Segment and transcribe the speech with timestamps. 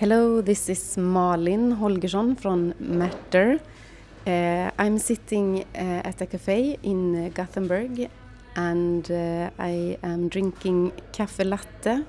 [0.00, 3.58] Hello, this is Malin Holgersson from Matter.
[4.24, 8.08] Uh, I'm sitting uh, at a cafe in Gothenburg
[8.54, 12.04] and uh, I am drinking cafe latte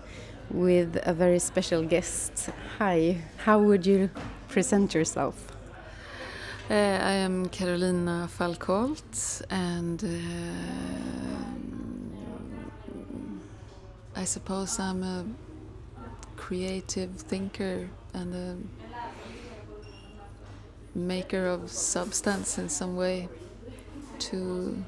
[0.51, 2.51] with a very special guest.
[2.77, 4.11] Hi, how would you
[4.49, 5.47] present yourself?
[6.69, 6.73] I
[7.25, 10.05] am Carolina Falkholt and
[14.15, 15.25] I suppose I'm a
[16.49, 18.57] creative thinker and a
[20.97, 23.29] maker of substance in some way
[24.17, 24.83] to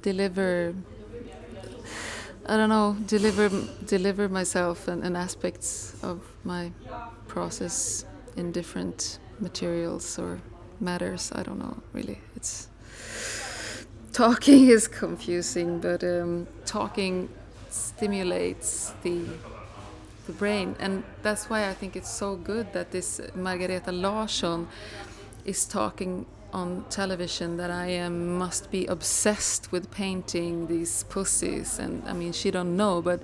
[0.00, 0.72] deliver
[2.46, 3.50] I don't know deliver
[3.84, 6.70] deliver myself and, and aspects of my
[7.26, 8.04] process
[8.36, 10.40] in different materials or
[10.78, 11.32] matters.
[11.34, 12.20] I don't know really.
[12.36, 12.68] It's
[14.12, 17.28] talking is confusing but um, talking
[17.70, 19.24] stimulates the
[20.30, 24.68] the brain and that's why I think it's so good that this Margareta Larsson
[25.44, 31.94] is talking on television that I am must be obsessed with painting these pussies and
[32.06, 33.20] I mean she don't know but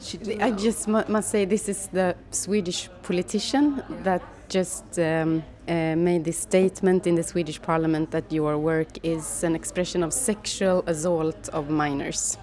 [0.00, 3.96] she I just must say this is the Swedish politician yeah.
[4.08, 9.44] that just um, uh, made this statement in the Swedish parliament that your work is
[9.44, 12.36] an expression of sexual assault of minors.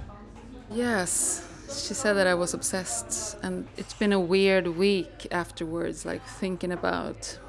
[0.72, 6.26] Yes, she said that I was obsessed, and it's been a weird week afterwards, like
[6.26, 7.40] thinking about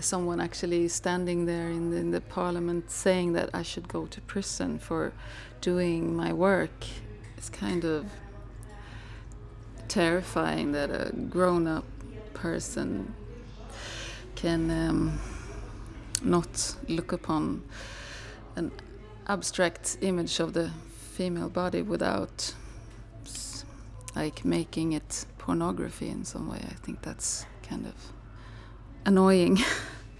[0.00, 4.20] someone actually standing there in the, in the parliament saying that I should go to
[4.22, 5.12] prison for
[5.60, 6.86] doing my work.
[7.36, 8.06] It's kind of
[9.88, 11.84] terrifying that a grown up
[12.34, 13.14] person
[14.34, 15.18] can um,
[16.22, 17.62] not look upon
[18.56, 18.70] an
[19.26, 20.70] abstract image of the
[21.12, 22.54] female body without
[24.18, 26.60] like making it pornography in some way.
[26.74, 27.94] I think that's kind of
[29.06, 29.58] annoying.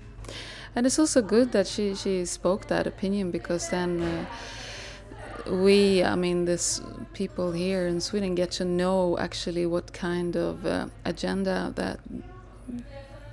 [0.75, 6.15] and it's also good that she, she spoke that opinion because then uh, we, I
[6.15, 6.81] mean, this
[7.13, 11.99] people here in Sweden get to know actually what kind of uh, agenda that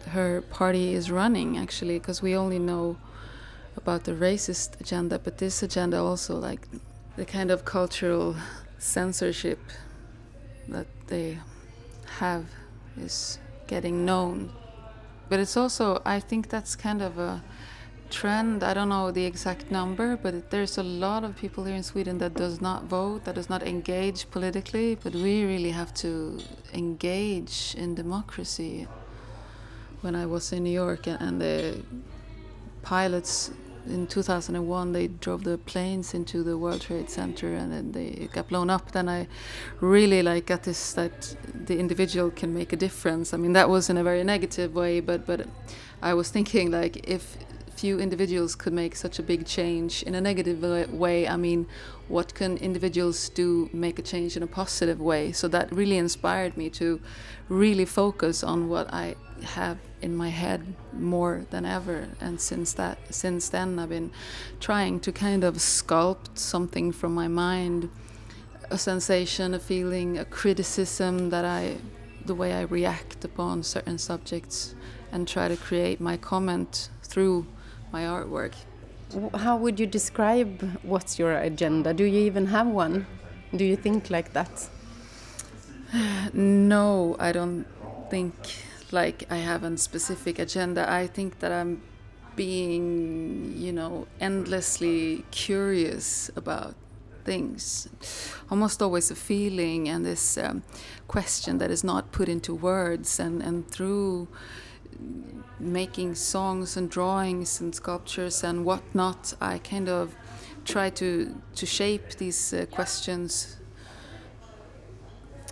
[0.09, 2.95] her party is running actually because we only know
[3.75, 6.67] about the racist agenda but this agenda also like
[7.17, 8.35] the kind of cultural
[8.77, 9.59] censorship
[10.69, 11.37] that they
[12.19, 12.45] have
[12.97, 14.51] is getting known.
[15.29, 17.43] But it's also, I think that's kind of a
[18.09, 18.63] trend.
[18.63, 22.19] I don't know the exact number, but there's a lot of people here in Sweden
[22.19, 24.95] that does not vote, that does not engage politically.
[24.95, 26.39] But we really have to
[26.73, 28.87] engage in democracy.
[30.01, 31.81] When I was in New York and the
[32.83, 33.49] pilots
[33.87, 38.47] in 2001 they drove the planes into the World Trade Center and then they got
[38.47, 38.91] blown up.
[38.91, 39.27] Then I
[39.79, 43.33] really like got this that the individual can make a difference.
[43.33, 45.47] I mean that was in a very negative way, but but
[46.01, 47.37] I was thinking like if
[47.75, 51.67] few individuals could make such a big change in a negative way, I mean,
[52.07, 55.31] what can individuals do make a change in a positive way?
[55.31, 57.01] So that really inspired me to
[57.49, 60.61] really focus on what I have in my head
[60.93, 64.11] more than ever and since that since then I've been
[64.59, 67.89] trying to kind of sculpt something from my mind
[68.71, 71.77] a sensation a feeling a criticism that I
[72.25, 74.75] the way I react upon certain subjects
[75.11, 77.45] and try to create my comment through
[77.97, 78.53] my artwork
[79.45, 80.51] how would you describe
[80.83, 83.05] what's your agenda do you even have one
[83.55, 84.69] do you think like that
[86.33, 87.65] no I don't
[88.09, 88.33] think
[88.91, 90.89] like I have a specific agenda.
[90.89, 91.81] I think that I'm
[92.35, 96.75] being, you know, endlessly curious about
[97.23, 97.89] things.
[98.51, 100.63] Almost always a feeling and this um,
[101.07, 104.27] question that is not put into words, and, and through
[105.59, 110.15] making songs and drawings and sculptures and whatnot, I kind of
[110.65, 113.57] try to, to shape these uh, questions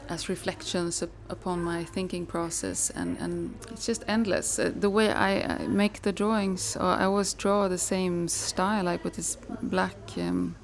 [0.10, 4.60] as reflections upon my thinking process and, and it's just endless.
[4.60, 8.84] Uh, the way I, I, make the drawings uh, I always draw the same style.
[8.84, 10.56] Like with this black um,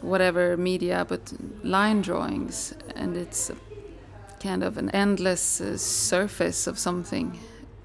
[0.00, 1.32] whatever media but
[1.62, 3.50] line drawings and it's
[4.40, 7.38] kind of an endless uh, surface of something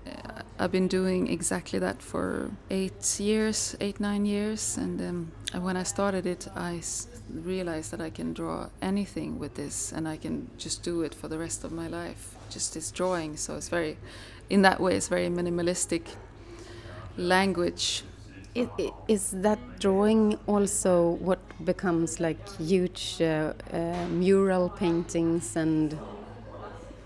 [0.07, 5.77] uh, I've been doing exactly that for eight years eight nine years and um, when
[5.77, 6.81] I started it I
[7.33, 11.27] realize that I can draw anything with this and I can just do it for
[11.27, 12.35] the rest of my life.
[12.49, 13.37] Just this drawing.
[13.37, 13.97] So it's very,
[14.49, 16.03] in that way, it's very minimalistic
[17.17, 18.03] language.
[19.07, 25.97] Is that drawing also what becomes like huge uh, uh, mural paintings and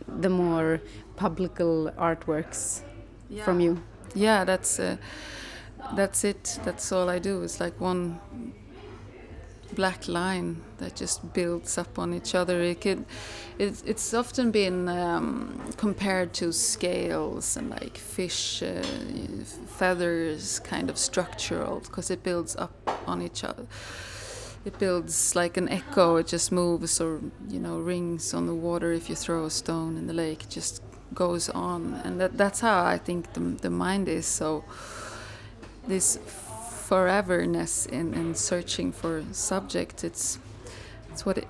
[0.07, 0.81] the more
[1.15, 2.81] publical artworks
[3.43, 3.81] from you?
[4.13, 4.97] Yeah, that's uh,
[5.95, 6.59] that's it.
[6.63, 7.43] That's all I do.
[7.43, 8.19] It's like one
[9.73, 12.61] black line that just builds up on each other.
[12.61, 13.05] It could,
[13.57, 18.81] it, it's often been um, compared to scales and like fish uh,
[19.67, 23.65] feathers, kind of structural, because it builds up on each other.
[24.65, 26.15] It builds like an echo.
[26.15, 28.91] It just moves or you know rings on the water.
[28.91, 30.81] If you throw a stone in the lake, it just
[31.13, 34.25] goes on, and that, that's how I think the the mind is.
[34.25, 34.63] So
[35.87, 36.17] this
[36.89, 40.03] foreverness in, in searching for subject.
[40.03, 40.39] It's
[41.11, 41.45] it's what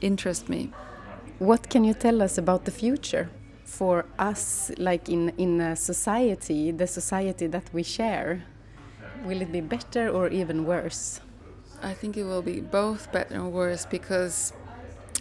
[0.00, 0.70] interests me.
[1.38, 3.30] What can you tell us about the future
[3.64, 8.44] for us, like in in society, the society that we share?
[9.24, 11.20] Will it be better or even worse?
[11.82, 14.52] I think it will be both better and worse because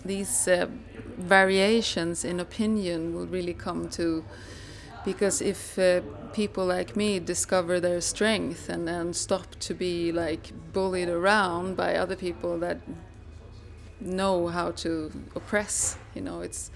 [0.03, 0.67] these uh,
[1.17, 4.25] variations in opinion will really come to
[5.05, 6.01] because if uh,
[6.33, 11.95] people like me discover their strength and then stop to be like bullied around by
[11.95, 12.79] other people that
[14.01, 16.71] know how to oppress you know it's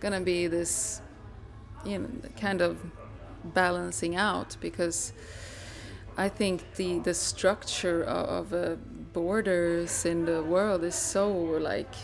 [0.00, 1.00] gonna be this
[1.84, 2.08] you know
[2.40, 2.78] kind of
[3.44, 5.12] balancing out because
[6.16, 8.76] I think the the structure of, of uh,
[9.14, 11.94] borders in the world is so like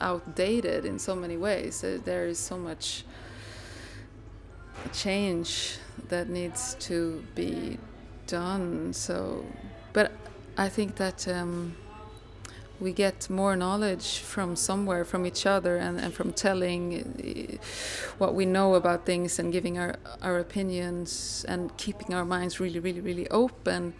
[0.00, 1.84] outdated in so many ways.
[1.84, 3.04] Uh, there is so much
[4.92, 5.76] change
[6.08, 7.78] that needs to be
[8.26, 8.92] done.
[8.92, 9.44] So,
[9.92, 10.12] but
[10.56, 11.76] I think that um,
[12.80, 16.80] we get more knowledge from somewhere, from each other, and, and from telling
[17.60, 17.64] uh,
[18.18, 22.80] what we know about things and giving our, our opinions and keeping our minds really,
[22.80, 23.94] really, really open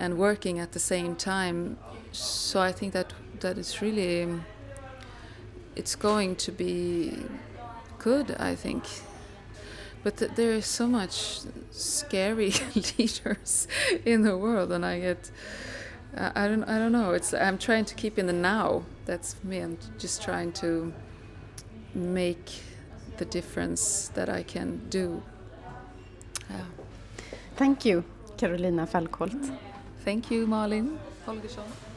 [0.00, 1.76] and working at the same time.
[2.10, 4.40] So I think that that is really
[5.76, 7.16] it's going to be
[7.98, 8.34] good.
[8.40, 8.84] I think
[10.02, 12.52] but th there is so much scary
[12.98, 13.68] leaders
[14.04, 15.30] in the world and i get
[16.16, 19.30] uh, i don't i don't know it's i'm trying to keep in the now that's
[19.44, 20.92] me i'm just trying to
[21.94, 22.48] make
[23.18, 25.22] the difference that i can do
[26.50, 26.64] yeah.
[27.56, 28.04] thank you
[28.36, 29.42] carolina falkholt
[30.04, 30.98] thank you malin.
[31.26, 31.89] Holgersson